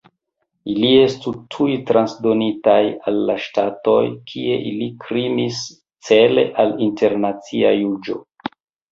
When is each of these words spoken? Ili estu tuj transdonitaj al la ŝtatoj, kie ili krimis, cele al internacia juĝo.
Ili 0.75 0.91
estu 0.99 1.31
tuj 1.55 1.65
transdonitaj 1.89 2.77
al 3.11 3.19
la 3.29 3.35
ŝtatoj, 3.43 3.99
kie 4.31 4.55
ili 4.69 4.87
krimis, 5.03 5.59
cele 6.07 6.47
al 6.65 6.73
internacia 6.87 7.71
juĝo. 7.77 8.17